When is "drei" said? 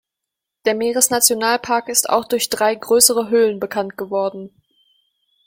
2.49-2.73